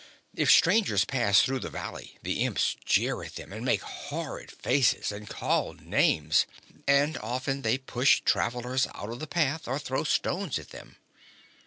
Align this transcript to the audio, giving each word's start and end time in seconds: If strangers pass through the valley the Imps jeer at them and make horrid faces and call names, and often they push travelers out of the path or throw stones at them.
If 0.33 0.49
strangers 0.49 1.05
pass 1.05 1.43
through 1.43 1.59
the 1.59 1.69
valley 1.69 2.17
the 2.23 2.41
Imps 2.43 2.75
jeer 2.85 3.21
at 3.21 3.35
them 3.35 3.53
and 3.53 3.63
make 3.63 3.83
horrid 3.83 4.49
faces 4.49 5.11
and 5.11 5.29
call 5.29 5.73
names, 5.75 6.47
and 6.87 7.19
often 7.19 7.61
they 7.61 7.77
push 7.77 8.21
travelers 8.21 8.87
out 8.95 9.09
of 9.11 9.19
the 9.19 9.27
path 9.27 9.67
or 9.67 9.77
throw 9.77 10.03
stones 10.03 10.57
at 10.57 10.69
them. 10.69 10.95